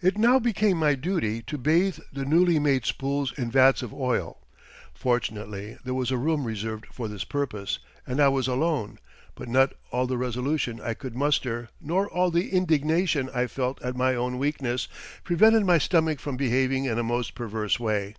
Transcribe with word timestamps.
It 0.00 0.16
now 0.16 0.38
became 0.38 0.76
my 0.76 0.94
duty 0.94 1.42
to 1.42 1.58
bathe 1.58 1.98
the 2.12 2.24
newly 2.24 2.60
made 2.60 2.84
spools 2.86 3.36
in 3.36 3.50
vats 3.50 3.82
of 3.82 3.92
oil. 3.92 4.38
Fortunately 4.94 5.78
there 5.82 5.94
was 5.94 6.12
a 6.12 6.16
room 6.16 6.44
reserved 6.44 6.86
for 6.92 7.08
this 7.08 7.24
purpose 7.24 7.80
and 8.06 8.20
I 8.20 8.28
was 8.28 8.46
alone, 8.46 9.00
but 9.34 9.48
not 9.48 9.72
all 9.90 10.06
the 10.06 10.16
resolution 10.16 10.80
I 10.80 10.94
could 10.94 11.16
muster, 11.16 11.70
nor 11.80 12.08
all 12.08 12.30
the 12.30 12.50
indignation 12.50 13.28
I 13.34 13.48
felt 13.48 13.82
at 13.82 13.96
my 13.96 14.14
own 14.14 14.38
weakness, 14.38 14.86
prevented 15.24 15.66
my 15.66 15.78
stomach 15.78 16.20
from 16.20 16.36
behaving 16.36 16.84
in 16.84 16.96
a 16.96 17.02
most 17.02 17.34
perverse 17.34 17.80
way. 17.80 18.14